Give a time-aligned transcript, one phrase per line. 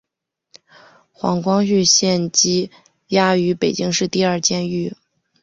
[1.11, 2.71] 黄光裕现羁
[3.09, 4.95] 押于北京市第二监狱。